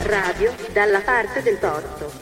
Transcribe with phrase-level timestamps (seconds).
[0.00, 2.12] Radio dalla parte del torto.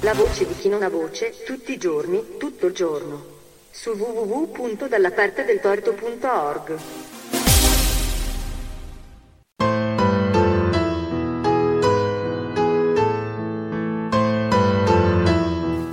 [0.00, 3.24] La voce di chi non ha voce tutti i giorni, tutto il giorno.
[3.70, 6.78] Su www.dallapartedeltorto.org.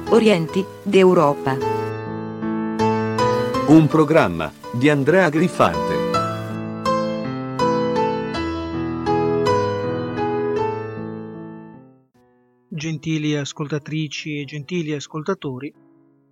[0.09, 1.55] Orienti d'Europa.
[3.67, 5.98] Un programma di Andrea Griffante.
[12.79, 15.69] Gentili ascoltatrici e gentili ascoltatori,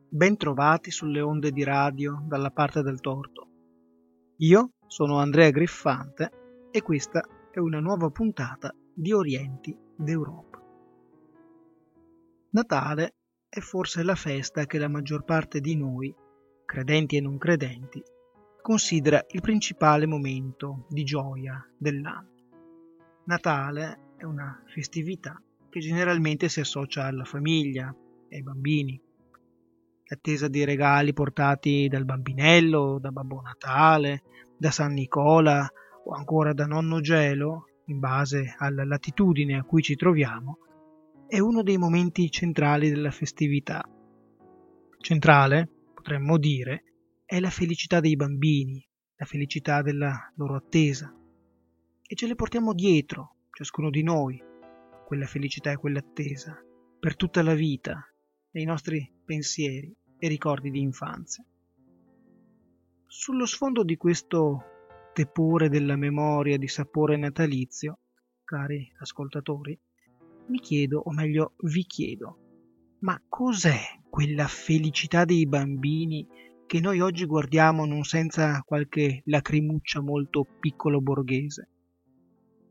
[0.07, 3.47] ben trovati sulle onde di radio dalla parte del torto.
[4.38, 7.21] Io sono Andrea Griffante e questa
[7.52, 10.63] è una nuova puntata di Orienti d'Europa.
[12.52, 13.16] Natale
[13.49, 16.16] è forse la festa che la maggior parte di noi,
[16.63, 18.02] credenti e non credenti,
[18.61, 22.35] considera il principale momento di gioia dell'anno.
[23.25, 27.94] Natale è una festività che generalmente si associa alla famiglia
[28.30, 29.00] e ai bambini.
[30.09, 34.23] L'attesa dei regali portati dal bambinello, da Babbo Natale,
[34.58, 35.69] da San Nicola
[36.06, 40.59] o ancora da Nonno Gelo, in base alla latitudine a cui ci troviamo,
[41.28, 43.84] è uno dei momenti centrali della festività.
[45.00, 46.84] Centrale, potremmo dire,
[47.25, 48.86] è la felicità dei bambini,
[49.17, 51.13] la felicità della loro attesa.
[52.02, 54.41] E ce le portiamo dietro, ciascuno di noi,
[55.08, 56.61] quella felicità e quell'attesa,
[57.00, 58.05] per tutta la vita,
[58.52, 61.45] nei nostri pensieri e ricordi di infanzia.
[63.05, 64.63] Sullo sfondo di questo
[65.13, 68.00] tepore della memoria di sapore natalizio,
[68.44, 69.80] cari ascoltatori,
[70.47, 76.28] mi chiedo, o meglio vi chiedo, ma cos'è quella felicità dei bambini
[76.66, 81.69] che noi oggi guardiamo non senza qualche lacrimuccia molto piccolo borghese?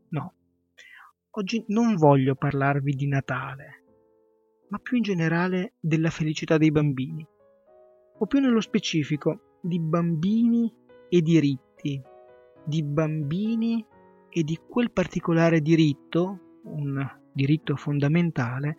[0.09, 0.33] No,
[1.37, 3.83] Oggi non voglio parlarvi di Natale,
[4.69, 7.23] ma più in generale della felicità dei bambini,
[8.17, 10.73] o più nello specifico di bambini
[11.07, 12.01] e diritti,
[12.65, 13.85] di bambini
[14.29, 18.77] e di quel particolare diritto, un diritto fondamentale,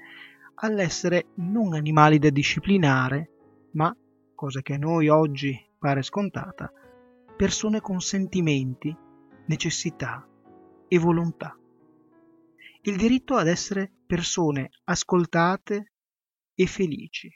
[0.56, 3.30] all'essere non animali da disciplinare,
[3.74, 3.96] ma,
[4.34, 6.72] cosa che a noi oggi pare scontata,
[7.36, 8.92] persone con sentimenti,
[9.46, 10.26] necessità
[10.88, 11.56] e volontà
[12.88, 15.92] il diritto ad essere persone ascoltate
[16.54, 17.30] e felici.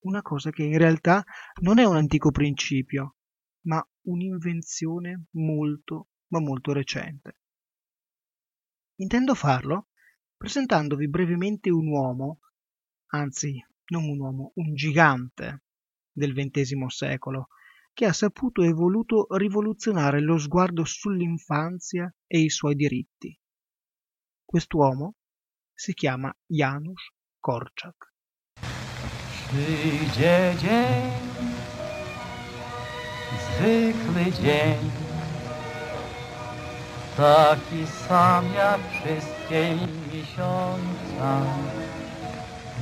[0.00, 1.24] Una cosa che in realtà
[1.62, 3.16] non è un antico principio,
[3.62, 7.38] ma un'invenzione molto, ma molto recente.
[8.96, 9.88] Intendo farlo
[10.36, 12.40] presentandovi brevemente un uomo,
[13.12, 15.62] anzi non un uomo, un gigante
[16.12, 17.48] del XX secolo,
[17.94, 23.34] che ha saputo e voluto rivoluzionare lo sguardo sull'infanzia e i suoi diritti.
[24.46, 25.12] Quest'uomo
[25.76, 28.12] si chiama Janusz Korczak.
[29.48, 31.10] Przyjdzie dzień,
[33.44, 34.90] zwykły dzień,
[37.16, 39.78] taki sam jak wszystkie
[40.12, 41.42] miesiąca.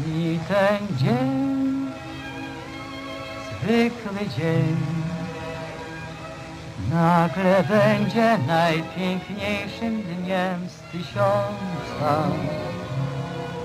[0.07, 1.91] I ten dzień,
[3.51, 4.77] zwykły dzień,
[6.91, 12.13] nagle będzie najpiękniejszym dniem tysiąca.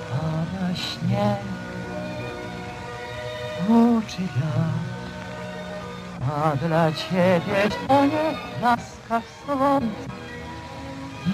[0.10, 1.44] Pada śnieg,
[3.68, 5.10] uczy wiatr,
[6.34, 10.14] a dla ciebie to nie blaskach słońca.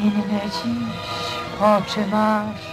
[0.03, 2.66] Inne dziś oczy masz,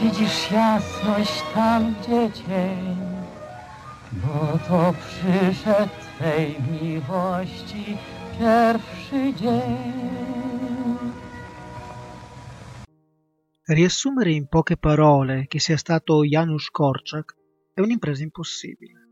[0.00, 2.96] widzisz jasność tam, gdzie cień,
[4.12, 7.98] bo to przyszedł Twej miłości
[8.38, 10.23] pierwszy dzień.
[13.66, 17.34] Riassumere in poche parole che sia stato Janusz Korczak
[17.72, 19.08] è un'impresa impossibile.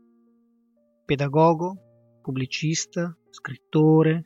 [1.05, 4.23] Pedagogo, pubblicista, scrittore,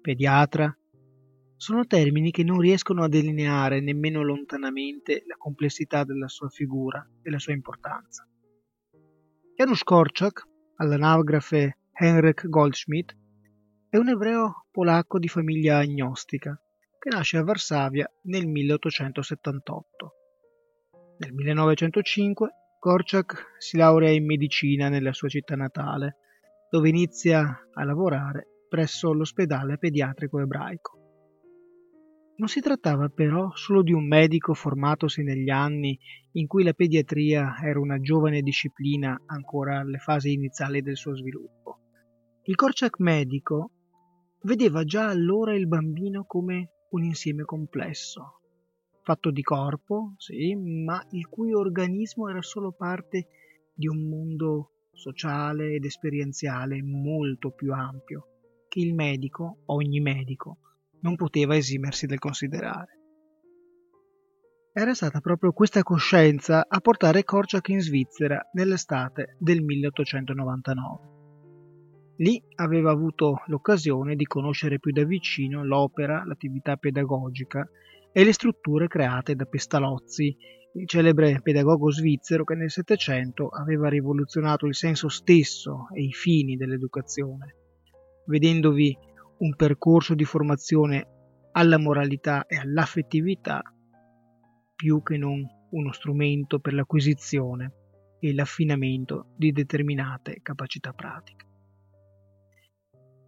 [0.00, 0.76] pediatra,
[1.56, 7.30] sono termini che non riescono a delineare nemmeno lontanamente la complessità della sua figura e
[7.30, 8.28] la sua importanza.
[9.54, 13.16] Janusz Korczak, all'anagrafe Henryk Goldschmidt,
[13.88, 16.60] è un ebreo polacco di famiglia agnostica
[17.00, 20.12] che nasce a Varsavia nel 1878.
[21.16, 26.16] Nel 1905 Korczak si laurea in medicina nella sua città natale,
[26.70, 30.98] dove inizia a lavorare presso l'ospedale pediatrico ebraico.
[32.36, 35.98] Non si trattava però solo di un medico formatosi negli anni
[36.32, 41.78] in cui la pediatria era una giovane disciplina ancora alle fasi iniziali del suo sviluppo.
[42.42, 43.70] Il Korczak medico
[44.42, 48.40] vedeva già allora il bambino come un insieme complesso,
[49.02, 53.26] fatto di corpo, sì, ma il cui organismo era solo parte
[53.74, 58.26] di un mondo sociale ed esperienziale molto più ampio,
[58.68, 60.58] che il medico, ogni medico,
[61.00, 62.98] non poteva esimersi dal considerare.
[64.72, 71.19] Era stata proprio questa coscienza a portare Korczak in Svizzera nell'estate del 1899.
[72.20, 77.66] Lì aveva avuto l'occasione di conoscere più da vicino l'opera, l'attività pedagogica
[78.12, 80.36] e le strutture create da Pestalozzi,
[80.74, 86.56] il celebre pedagogo svizzero che nel Settecento aveva rivoluzionato il senso stesso e i fini
[86.56, 87.56] dell'educazione,
[88.26, 88.94] vedendovi
[89.38, 91.06] un percorso di formazione
[91.52, 93.62] alla moralità e all'affettività
[94.74, 97.72] più che non uno strumento per l'acquisizione
[98.20, 101.48] e l'affinamento di determinate capacità pratiche.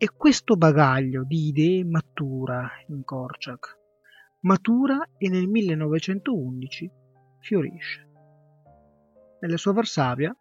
[0.03, 3.79] E questo bagaglio di idee matura in Korczak,
[4.41, 6.91] matura e nel 1911
[7.39, 8.09] fiorisce.
[9.39, 10.37] Nella sua Varsavia,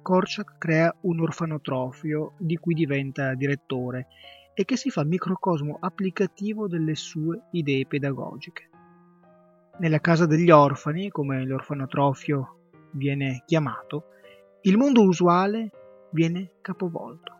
[0.00, 4.06] Korczak crea un orfanotrofio di cui diventa direttore
[4.54, 8.70] e che si fa microcosmo applicativo delle sue idee pedagogiche.
[9.80, 14.04] Nella casa degli orfani, come l'orfanotrofio viene chiamato,
[14.60, 15.72] il mondo usuale
[16.12, 17.38] viene capovolto.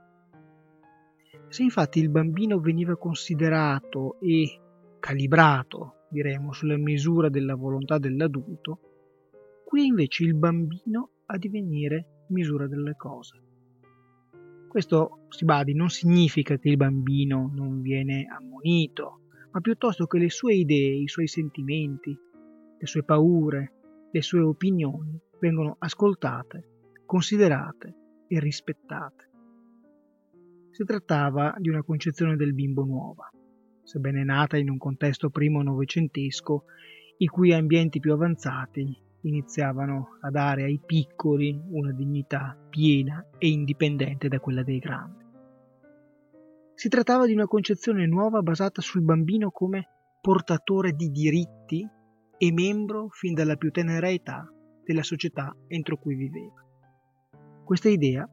[1.50, 4.60] Se infatti il bambino veniva considerato e
[5.00, 8.78] calibrato, diremo, sulla misura della volontà dell'adulto,
[9.64, 13.42] qui invece il bambino a divenire misura delle cose.
[14.68, 20.30] Questo, si badi, non significa che il bambino non viene ammonito, ma piuttosto che le
[20.30, 22.16] sue idee, i suoi sentimenti,
[22.78, 23.72] le sue paure,
[24.12, 27.94] le sue opinioni vengono ascoltate, considerate
[28.28, 29.29] e rispettate.
[30.80, 33.30] Si trattava di una concezione del bimbo nuova,
[33.82, 36.64] sebbene nata in un contesto primo novecentesco,
[37.18, 44.28] i cui ambienti più avanzati iniziavano a dare ai piccoli una dignità piena e indipendente
[44.28, 45.22] da quella dei grandi.
[46.72, 49.86] Si trattava di una concezione nuova basata sul bambino come
[50.18, 51.86] portatore di diritti
[52.38, 54.50] e membro fin dalla più tenera età
[54.82, 56.64] della società entro cui viveva.
[57.66, 58.26] Questa idea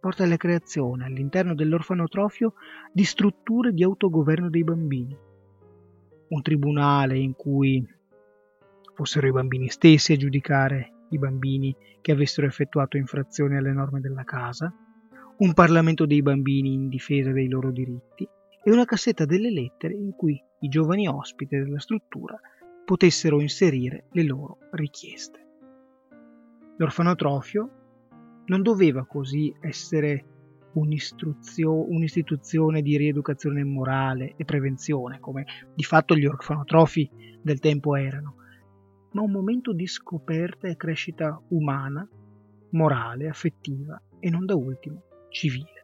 [0.00, 2.54] porta alla creazione all'interno dell'orfanotrofio
[2.92, 5.16] di strutture di autogoverno dei bambini,
[6.28, 7.84] un tribunale in cui
[8.94, 14.24] fossero i bambini stessi a giudicare i bambini che avessero effettuato infrazioni alle norme della
[14.24, 14.72] casa,
[15.38, 18.28] un Parlamento dei bambini in difesa dei loro diritti
[18.62, 22.38] e una cassetta delle lettere in cui i giovani ospiti della struttura
[22.84, 25.46] potessero inserire le loro richieste.
[26.76, 27.77] L'orfanotrofio
[28.48, 30.24] non doveva così essere
[30.74, 37.10] un'istituzione di rieducazione morale e prevenzione, come di fatto gli orfanotrofi
[37.42, 38.34] del tempo erano,
[39.12, 42.06] ma un momento di scoperta e crescita umana,
[42.70, 45.77] morale, affettiva e non da ultimo civile.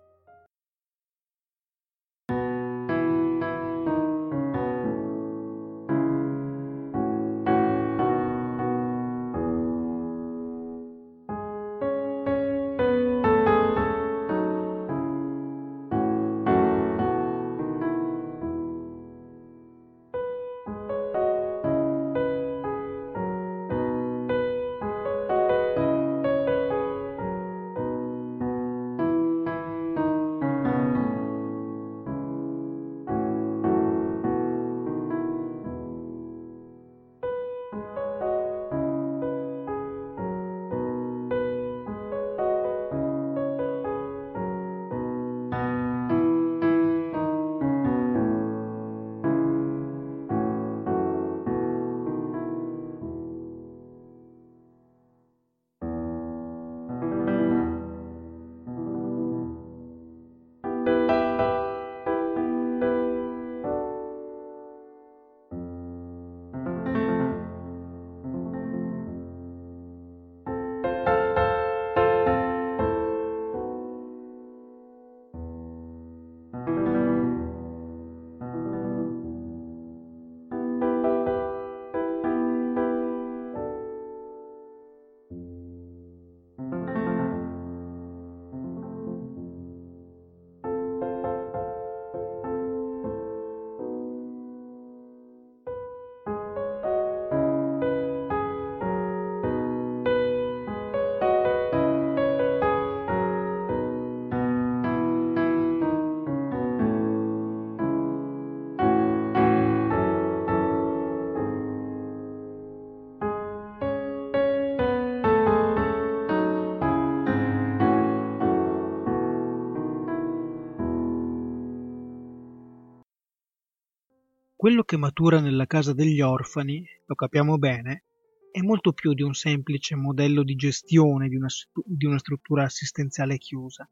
[124.65, 128.05] Quello che matura nella casa degli orfani, lo capiamo bene,
[128.51, 131.49] è molto più di un semplice modello di gestione di una,
[131.85, 133.87] di una struttura assistenziale chiusa.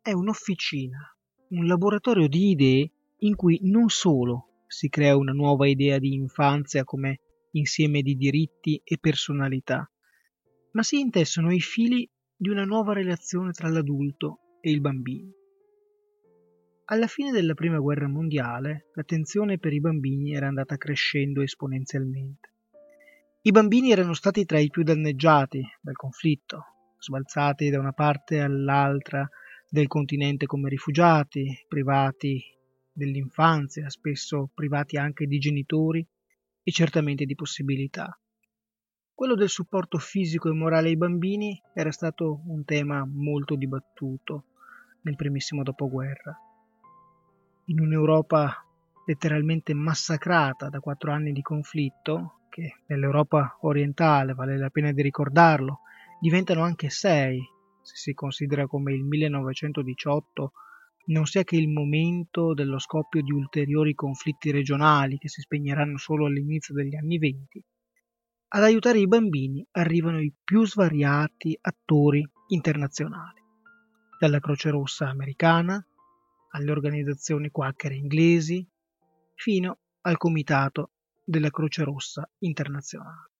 [0.00, 0.98] È un'officina,
[1.48, 6.84] un laboratorio di idee in cui non solo si crea una nuova idea di infanzia
[6.84, 7.18] come
[7.54, 9.90] insieme di diritti e personalità,
[10.74, 15.37] ma si intessono i fili di una nuova relazione tra l'adulto e il bambino.
[16.90, 22.50] Alla fine della Prima Guerra Mondiale l'attenzione per i bambini era andata crescendo esponenzialmente.
[23.42, 26.64] I bambini erano stati tra i più danneggiati dal conflitto,
[26.98, 29.28] sbalzati da una parte all'altra
[29.68, 32.42] del continente come rifugiati, privati
[32.90, 36.06] dell'infanzia, spesso privati anche di genitori
[36.62, 38.18] e certamente di possibilità.
[39.12, 44.44] Quello del supporto fisico e morale ai bambini era stato un tema molto dibattuto
[45.02, 46.34] nel primissimo dopoguerra.
[47.70, 48.64] In un'Europa
[49.04, 55.80] letteralmente massacrata da quattro anni di conflitto, che nell'Europa orientale, vale la pena di ricordarlo,
[56.18, 57.38] diventano anche sei,
[57.82, 60.52] se si considera come il 1918
[61.08, 66.24] non sia che il momento dello scoppio di ulteriori conflitti regionali che si spegneranno solo
[66.24, 67.62] all'inizio degli anni venti,
[68.48, 73.42] ad aiutare i bambini arrivano i più svariati attori internazionali,
[74.18, 75.82] dalla Croce Rossa americana
[76.50, 78.66] alle organizzazioni quacchere inglesi,
[79.34, 80.90] fino al Comitato
[81.24, 83.30] della Croce Rossa internazionale.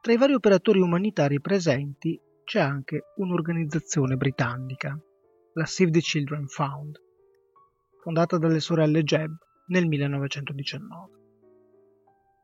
[0.00, 4.98] Tra i vari operatori umanitari presenti c'è anche un'organizzazione britannica,
[5.54, 6.98] la Save the Children Fund,
[8.00, 9.34] fondata dalle sorelle Jebb
[9.66, 11.16] nel 1919.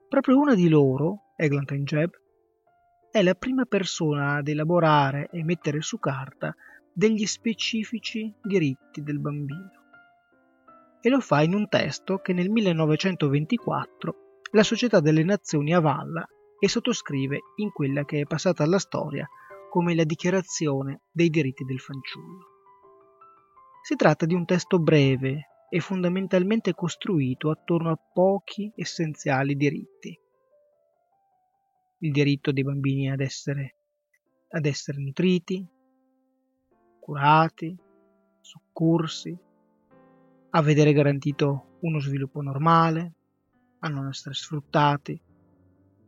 [0.09, 2.13] Proprio una di loro, Eglantine Jebb,
[3.11, 6.55] è la prima persona ad elaborare e mettere su carta
[6.97, 9.83] degli specifici diritti del bambino.
[11.01, 14.15] E lo fa in un testo che nel 1924
[14.53, 16.25] la Società delle Nazioni avalla
[16.59, 19.29] e sottoscrive in quella che è passata alla storia
[19.69, 22.47] come la Dichiarazione dei diritti del fanciullo.
[23.83, 30.17] Si tratta di un testo breve, è fondamentalmente costruito attorno a pochi essenziali diritti.
[31.99, 33.79] Il diritto dei bambini ad essere,
[34.51, 35.69] ad essere nutriti,
[37.05, 37.77] curati,
[38.41, 39.37] soccorsi,
[40.49, 43.13] a vedere garantito uno sviluppo normale,
[43.81, 45.21] a non essere sfruttati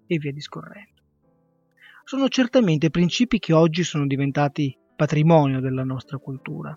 [0.06, 1.02] e via discorrendo.
[2.02, 6.74] Sono certamente principi che oggi sono diventati patrimonio della nostra cultura.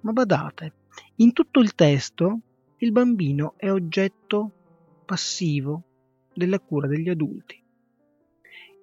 [0.00, 0.74] Ma badate,
[1.16, 2.40] in tutto il testo
[2.76, 5.84] il bambino è oggetto passivo
[6.34, 7.64] della cura degli adulti.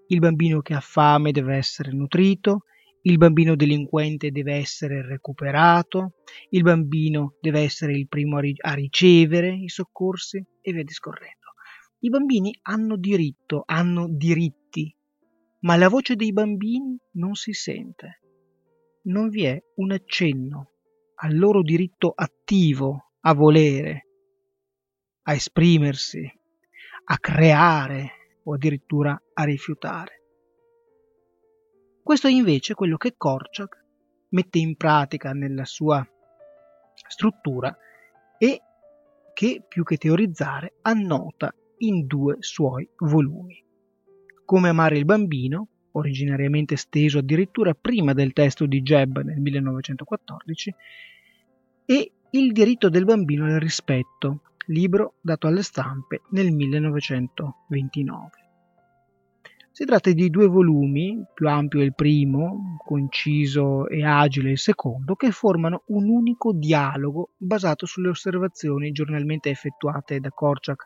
[0.07, 2.63] Il bambino che ha fame deve essere nutrito,
[3.05, 6.13] il bambino delinquente deve essere recuperato,
[6.49, 11.53] il bambino deve essere il primo a, ri- a ricevere i soccorsi e via discorrendo.
[11.99, 14.95] I bambini hanno diritto, hanno diritti,
[15.59, 18.21] ma la voce dei bambini non si sente.
[19.03, 20.71] Non vi è un accenno
[21.15, 24.07] al loro diritto attivo a volere,
[25.23, 26.29] a esprimersi,
[27.05, 30.22] a creare o addirittura a rifiutare.
[32.03, 33.81] Questo è invece quello che Korchak
[34.29, 36.05] mette in pratica nella sua
[37.07, 37.75] struttura
[38.37, 38.61] e
[39.33, 43.63] che più che teorizzare annota in due suoi volumi.
[44.43, 50.75] Come amare il bambino originariamente esteso addirittura prima del testo di Jebb nel 1914,
[51.85, 58.42] e Il diritto del bambino al rispetto, libro dato alle stampe nel 1929.
[59.75, 65.31] Si tratta di due volumi, più ampio il primo, conciso e agile il secondo, che
[65.31, 70.85] formano un unico dialogo basato sulle osservazioni giornalmente effettuate da Korczak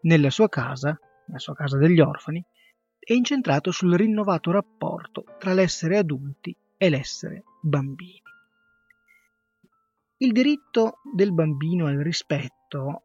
[0.00, 2.44] nella sua casa, la sua casa degli orfani,
[2.98, 8.20] è incentrato sul rinnovato rapporto tra l'essere adulti e l'essere bambini.
[10.16, 13.02] Il diritto del bambino al rispetto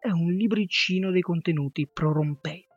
[0.00, 2.69] è un libricino dei contenuti prorompenti.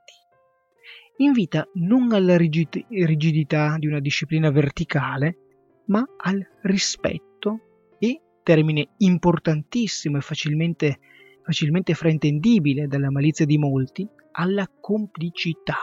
[1.17, 5.37] Invita non alla rigidità di una disciplina verticale,
[5.85, 7.59] ma al rispetto
[7.99, 10.99] e, termine importantissimo e facilmente,
[11.43, 15.77] facilmente fraintendibile dalla malizia di molti, alla complicità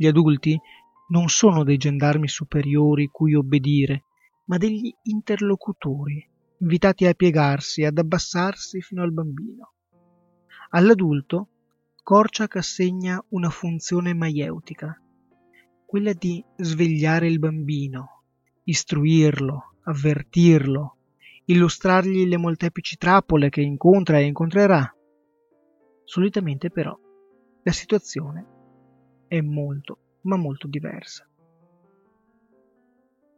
[0.00, 0.58] gli adulti
[1.08, 4.04] non sono dei gendarmi superiori cui obbedire,
[4.46, 6.26] ma degli interlocutori,
[6.60, 9.74] invitati a piegarsi, ad abbassarsi fino al bambino.
[10.70, 11.48] All'adulto
[12.10, 15.00] Korczak assegna una funzione maieutica,
[15.86, 18.24] quella di svegliare il bambino,
[18.64, 20.96] istruirlo, avvertirlo,
[21.44, 24.92] illustrargli le molteplici trappole che incontra e incontrerà.
[26.02, 26.98] Solitamente però
[27.62, 28.46] la situazione
[29.28, 31.30] è molto, ma molto diversa.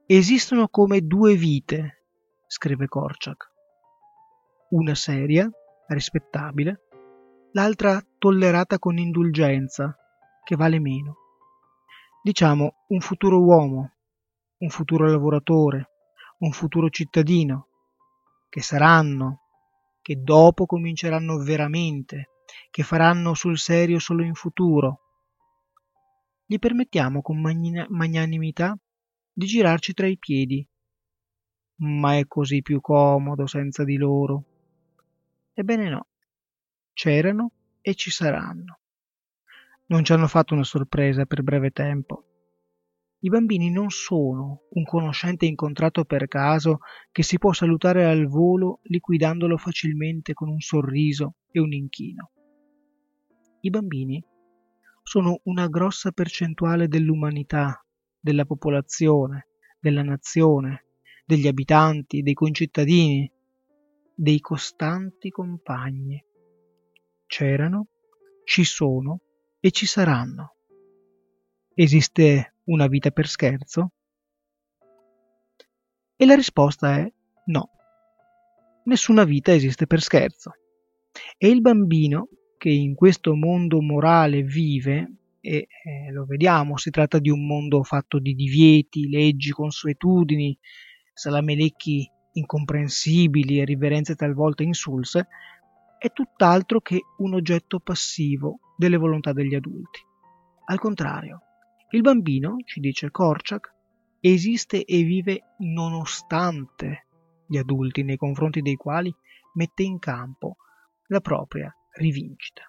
[0.07, 2.05] Esistono come due vite,
[2.47, 3.53] scrive Korczak.
[4.71, 5.47] Una seria,
[5.89, 6.87] rispettabile,
[7.53, 9.97] l'altra tollerata con indulgenza,
[10.45, 11.17] che vale meno.
[12.23, 13.93] Diciamo un futuro uomo,
[14.59, 15.91] un futuro lavoratore,
[16.39, 17.69] un futuro cittadino,
[18.49, 19.41] che saranno,
[20.01, 22.31] che dopo cominceranno veramente,
[22.71, 25.01] che faranno sul serio solo in futuro.
[26.47, 28.79] Gli permettiamo con magnanimità
[29.33, 30.67] di girarci tra i piedi,
[31.77, 34.45] ma è così più comodo senza di loro.
[35.55, 36.07] Ebbene no,
[36.93, 38.79] c'erano e ci saranno.
[39.87, 42.27] Non ci hanno fatto una sorpresa per breve tempo.
[43.21, 46.81] I bambini non sono un conoscente incontrato per caso
[47.13, 52.31] che si può salutare al volo liquidandolo facilmente con un sorriso e un inchino.
[53.61, 54.25] I bambini
[55.03, 57.85] sono una grossa percentuale dell'umanità,
[58.19, 60.87] della popolazione, della nazione,
[61.25, 63.31] degli abitanti, dei concittadini,
[64.15, 66.25] dei costanti compagni.
[67.33, 67.87] C'erano,
[68.45, 69.21] ci sono
[69.59, 70.57] e ci saranno.
[71.75, 73.93] Esiste una vita per scherzo?
[76.15, 77.11] E la risposta è
[77.47, 77.71] no.
[78.85, 80.53] Nessuna vita esiste per scherzo.
[81.39, 87.19] E il bambino che in questo mondo morale vive, e eh, lo vediamo, si tratta
[87.19, 90.55] di un mondo fatto di divieti, leggi, consuetudini,
[91.15, 95.29] salamelecchi incomprensibili e riverenze talvolta insulse,
[96.03, 100.01] è tutt'altro che un oggetto passivo delle volontà degli adulti.
[100.65, 101.43] Al contrario,
[101.91, 103.73] il bambino, ci dice Korczak,
[104.19, 107.07] esiste e vive nonostante
[107.47, 109.15] gli adulti nei confronti dei quali
[109.55, 110.57] mette in campo
[111.07, 112.63] la propria rivincita.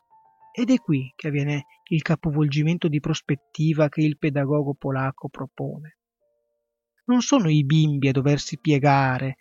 [0.52, 5.98] Ed è qui che avviene il capovolgimento di prospettiva che il pedagogo polacco propone.
[7.06, 9.38] Non sono i bimbi a doversi piegare,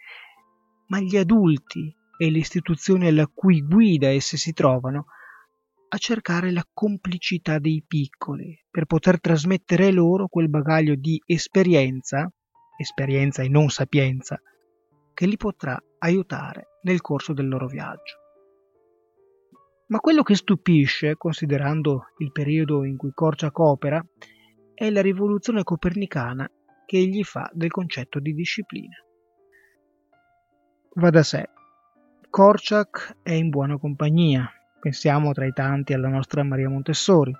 [0.87, 5.07] ma gli adulti e le istituzioni alla cui guida esse si trovano
[5.89, 12.33] a cercare la complicità dei piccoli per poter trasmettere loro quel bagaglio di esperienza,
[12.79, 14.41] esperienza e non sapienza,
[15.13, 18.21] che li potrà aiutare nel corso del loro viaggio.
[19.89, 24.01] Ma quello che stupisce, considerando il periodo in cui Korczak opera,
[24.75, 26.49] è la rivoluzione copernicana
[26.87, 28.95] che egli fa del concetto di disciplina.
[30.95, 31.49] Va da sé,
[32.33, 37.31] Korczak è in buona compagnia, pensiamo tra i tanti alla nostra Maria Montessori,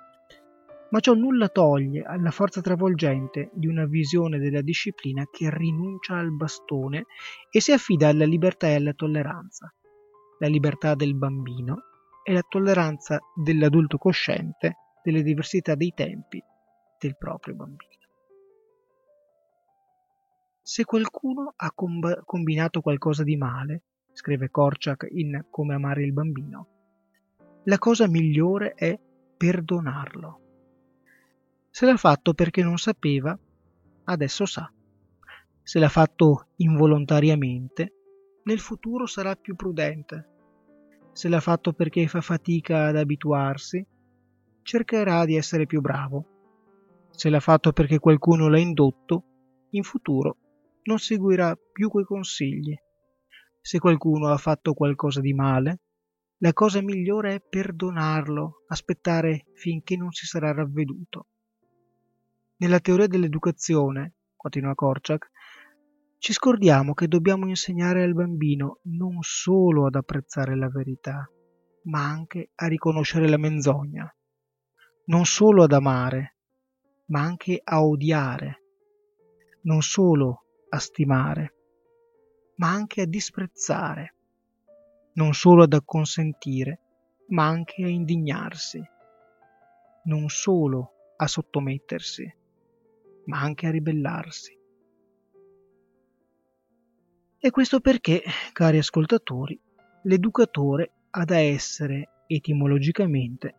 [0.91, 6.31] ma ciò nulla toglie alla forza travolgente di una visione della disciplina che rinuncia al
[6.35, 7.07] bastone
[7.49, 9.73] e si affida alla libertà e alla tolleranza,
[10.37, 11.81] la libertà del bambino
[12.21, 16.39] e la tolleranza dell'adulto cosciente delle diversità dei tempi
[16.99, 18.05] del proprio bambino.
[20.61, 23.81] Se qualcuno ha comb- combinato qualcosa di male,
[24.13, 26.67] scrive Korczak in Come amare il bambino,
[27.65, 28.97] la cosa migliore è
[29.37, 30.39] perdonarlo.
[31.69, 33.37] Se l'ha fatto perché non sapeva,
[34.05, 34.71] adesso sa.
[35.61, 37.93] Se l'ha fatto involontariamente,
[38.43, 40.29] nel futuro sarà più prudente.
[41.13, 43.85] Se l'ha fatto perché fa fatica ad abituarsi,
[44.61, 46.25] cercherà di essere più bravo.
[47.11, 49.23] Se l'ha fatto perché qualcuno l'ha indotto,
[49.69, 50.37] in futuro
[50.83, 52.77] non seguirà più quei consigli.
[53.65, 55.79] Se qualcuno ha fatto qualcosa di male,
[56.39, 61.27] la cosa migliore è perdonarlo, aspettare finché non si sarà ravveduto.
[62.57, 65.29] Nella teoria dell'educazione, continua Korczak,
[66.17, 71.25] ci scordiamo che dobbiamo insegnare al bambino non solo ad apprezzare la verità,
[71.83, 74.13] ma anche a riconoscere la menzogna,
[75.05, 76.35] non solo ad amare,
[77.05, 78.63] ma anche a odiare,
[79.61, 81.52] non solo a stimare,
[82.55, 84.15] ma anche a disprezzare
[85.13, 86.79] non solo ad acconsentire,
[87.29, 88.83] ma anche a indignarsi,
[90.05, 92.35] non solo a sottomettersi,
[93.25, 94.57] ma anche a ribellarsi.
[97.37, 99.59] E questo perché, cari ascoltatori,
[100.03, 103.55] l'educatore ha da essere etimologicamente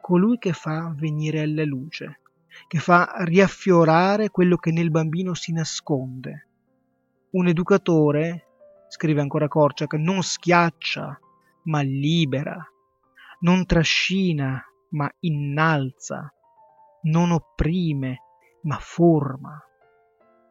[0.00, 2.20] colui che fa venire alla luce,
[2.68, 6.46] che fa riaffiorare quello che nel bambino si nasconde.
[7.36, 8.46] Un educatore
[8.88, 11.20] scrive ancora Korczak, non schiaccia,
[11.64, 12.56] ma libera,
[13.40, 16.32] non trascina, ma innalza,
[17.02, 18.22] non opprime,
[18.62, 19.62] ma forma,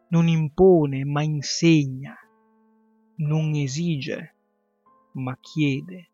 [0.10, 2.16] non impone, ma insegna.
[3.18, 4.36] non esige,
[5.14, 6.12] ma chiede.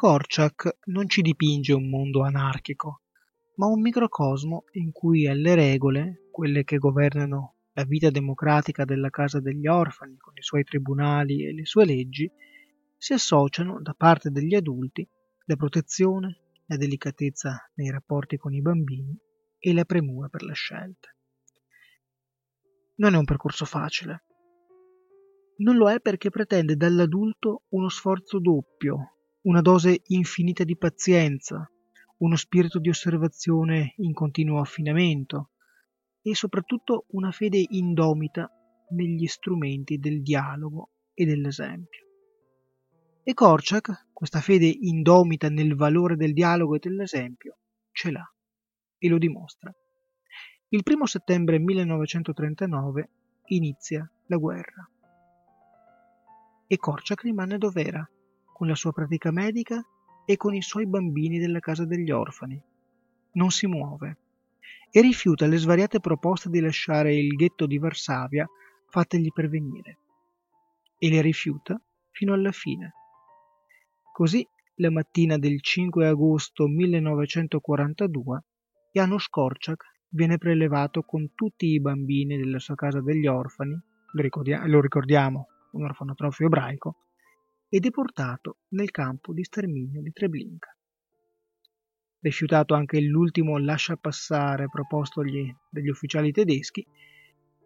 [0.00, 3.02] Korczak non ci dipinge un mondo anarchico,
[3.56, 9.40] ma un microcosmo in cui alle regole, quelle che governano la vita democratica della Casa
[9.40, 12.32] degli Orfani, con i suoi tribunali e le sue leggi,
[12.96, 15.06] si associano da parte degli adulti
[15.44, 19.14] la protezione, la delicatezza nei rapporti con i bambini
[19.58, 21.14] e la premura per la scelta.
[22.94, 24.24] Non è un percorso facile.
[25.58, 31.70] Non lo è perché pretende dall'adulto uno sforzo doppio una dose infinita di pazienza,
[32.18, 35.50] uno spirito di osservazione in continuo affinamento
[36.20, 38.50] e soprattutto una fede indomita
[38.90, 42.06] negli strumenti del dialogo e dell'esempio.
[43.22, 47.58] E Korczak, questa fede indomita nel valore del dialogo e dell'esempio,
[47.92, 48.34] ce l'ha
[48.98, 49.74] e lo dimostra.
[50.68, 53.10] Il primo settembre 1939
[53.46, 54.90] inizia la guerra.
[56.66, 58.08] E Korczak rimane dov'era,
[58.60, 59.82] con la sua pratica medica
[60.26, 62.62] e con i suoi bambini della casa degli orfani.
[63.32, 64.18] Non si muove
[64.90, 68.46] e rifiuta le svariate proposte di lasciare il ghetto di Varsavia
[68.90, 70.00] fattegli pervenire.
[70.98, 72.92] E le rifiuta fino alla fine.
[74.12, 78.44] Così, la mattina del 5 agosto 1942,
[78.92, 84.66] Janusz Korczak viene prelevato con tutti i bambini della sua casa degli orfani, lo, ricordia-
[84.66, 86.96] lo ricordiamo, un orfanotrofio ebraico,
[87.72, 90.76] e deportato nel campo di sterminio di Treblinka.
[92.18, 96.84] Rifiutato anche l'ultimo lasciapassare propostogli dagli ufficiali tedeschi,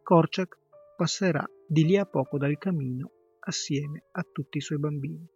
[0.02, 0.58] Korczak
[0.96, 5.26] passerà di lì a poco dal camino assieme a tutti i suoi bambini.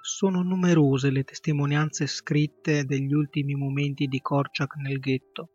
[0.00, 5.50] Sono numerose le testimonianze scritte degli ultimi momenti di Korczak nel ghetto.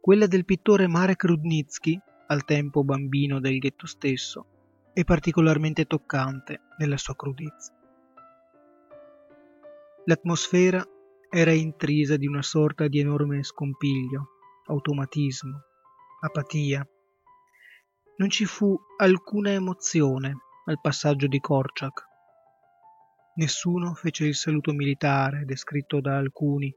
[0.00, 4.57] Quella del pittore Marek Rudnitsky, al tempo bambino del ghetto stesso,
[4.98, 7.72] è particolarmente toccante nella sua crudezza.
[10.06, 10.84] L'atmosfera
[11.30, 14.30] era intrisa di una sorta di enorme scompiglio,
[14.66, 15.56] automatismo,
[16.22, 16.84] apatia.
[18.16, 22.04] Non ci fu alcuna emozione al passaggio di Korczak.
[23.36, 26.74] Nessuno fece il saluto militare descritto da alcuni.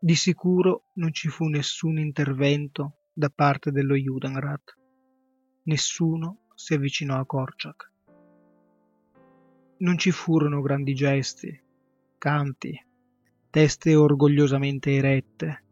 [0.00, 4.78] Di sicuro non ci fu nessun intervento da parte dello Judenrat.
[5.64, 7.92] Nessuno si avvicinò a Korczak.
[9.78, 11.62] Non ci furono grandi gesti,
[12.16, 12.86] canti,
[13.50, 15.64] teste orgogliosamente erette.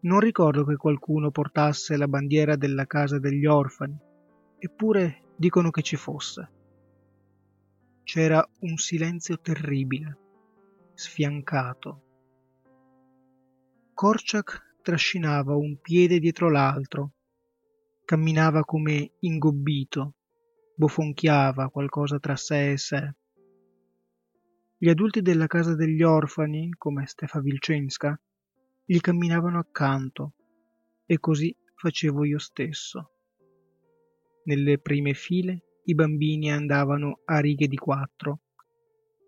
[0.00, 3.98] Non ricordo che qualcuno portasse la bandiera della casa degli orfani,
[4.58, 6.50] eppure dicono che ci fosse.
[8.02, 10.18] C'era un silenzio terribile,
[10.94, 12.02] sfiancato.
[13.92, 17.12] Korczak trascinava un piede dietro l'altro,
[18.06, 20.14] camminava come ingobbito,
[20.76, 23.14] bofonchiava qualcosa tra sé e sé.
[24.78, 28.16] Gli adulti della casa degli orfani, come Stefa Vilcenska,
[28.84, 30.34] gli camminavano accanto,
[31.04, 33.10] e così facevo io stesso.
[34.44, 38.42] Nelle prime file i bambini andavano a righe di quattro,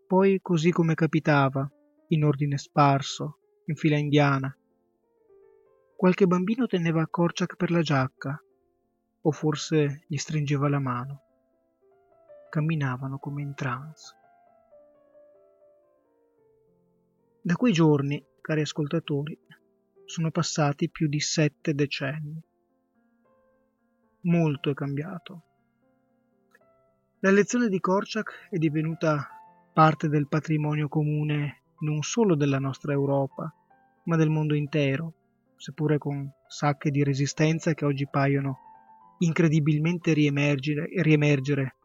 [0.07, 1.69] poi così come capitava,
[2.11, 4.57] in ordine sparso, in fila indiana.
[5.97, 8.41] Qualche bambino teneva Korczak per la giacca,
[9.29, 11.23] o forse gli stringeva la mano.
[12.49, 14.17] Camminavano come in trance.
[17.43, 19.39] Da quei giorni, cari ascoltatori,
[20.07, 22.43] sono passati più di sette decenni.
[24.23, 25.43] Molto è cambiato.
[27.19, 29.29] La lezione di Korczak è divenuta
[29.75, 33.55] parte del patrimonio comune non solo della nostra Europa,
[34.05, 35.13] ma del mondo intero,
[35.57, 38.68] seppure con sacche di resistenza che oggi paiono
[39.19, 41.77] incredibilmente riemergere, riemergere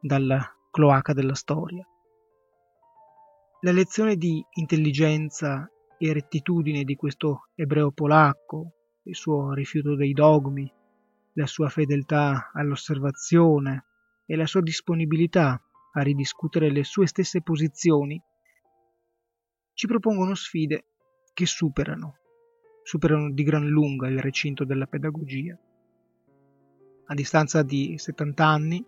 [0.00, 1.86] dalla cloaca della storia.
[3.62, 8.72] La lezione di intelligenza e rettitudine di questo ebreo polacco,
[9.04, 10.72] il suo rifiuto dei dogmi,
[11.32, 13.84] la sua fedeltà all'osservazione,
[14.30, 15.58] e la sua disponibilità
[15.94, 18.22] a ridiscutere le sue stesse posizioni
[19.72, 20.84] ci propongono sfide
[21.32, 22.18] che superano,
[22.82, 25.58] superano di gran lunga il recinto della pedagogia.
[27.10, 28.84] A distanza di 70 anni,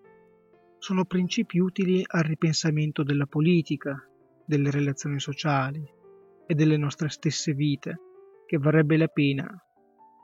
[0.76, 4.06] sono principi utili al ripensamento della politica,
[4.44, 5.82] delle relazioni sociali
[6.46, 7.98] e delle nostre stesse vite,
[8.44, 9.46] che varrebbe la pena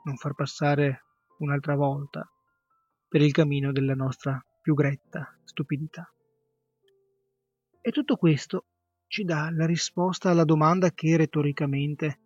[0.03, 1.05] non far passare
[1.39, 2.29] un'altra volta
[3.07, 6.07] per il cammino della nostra più gretta stupidità.
[7.81, 8.65] E tutto questo
[9.07, 12.19] ci dà la risposta alla domanda che retoricamente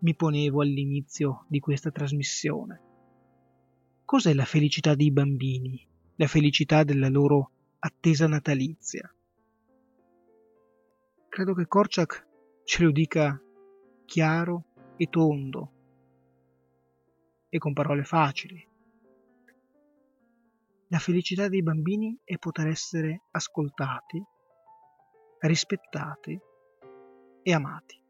[0.00, 2.87] mi ponevo all'inizio di questa trasmissione.
[4.08, 9.14] Cos'è la felicità dei bambini, la felicità della loro attesa natalizia?
[11.28, 12.26] Credo che Korczak
[12.64, 13.38] ce lo dica
[14.06, 14.64] chiaro
[14.96, 15.72] e tondo
[17.50, 18.66] e con parole facili.
[20.86, 24.24] La felicità dei bambini è poter essere ascoltati,
[25.40, 26.40] rispettati
[27.42, 28.02] e amati.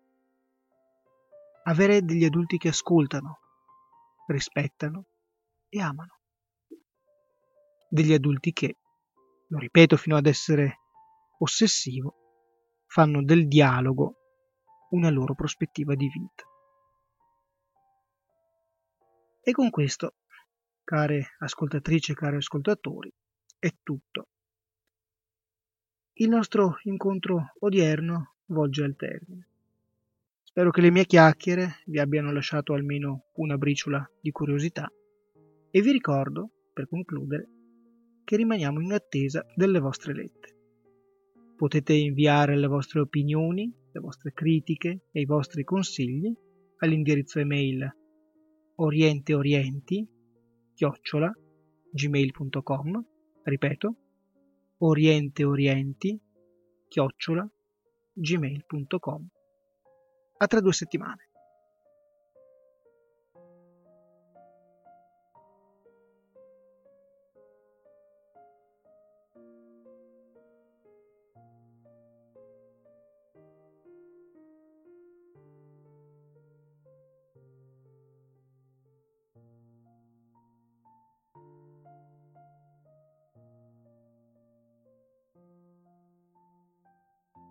[1.65, 3.41] Avere degli adulti che ascoltano,
[4.29, 5.05] rispettano
[5.69, 6.21] e amano.
[7.89, 8.77] Degli adulti che,
[9.49, 10.79] lo ripeto fino ad essere
[11.39, 12.15] ossessivo,
[12.87, 14.17] fanno del dialogo
[14.91, 16.45] una loro prospettiva di vita.
[19.41, 20.17] E con questo
[20.85, 23.13] care ascoltatrici e cari ascoltatori,
[23.59, 24.29] è tutto.
[26.15, 29.47] Il nostro incontro odierno volge al termine.
[30.43, 34.91] Spero che le mie chiacchiere vi abbiano lasciato almeno una briciola di curiosità
[35.79, 37.49] e vi ricordo, per concludere,
[38.25, 40.57] che rimaniamo in attesa delle vostre lettere.
[41.55, 46.35] Potete inviare le vostre opinioni, le vostre critiche e i vostri consigli
[46.79, 47.97] all'indirizzo email
[48.75, 50.05] orienteorienti
[50.75, 51.33] chiocciola
[51.93, 53.07] gmail.com
[53.45, 53.97] ripeto
[54.79, 56.21] orienteorienti
[56.88, 57.49] chiocciola
[58.14, 59.29] gmail.com
[60.38, 61.28] a tra due settimane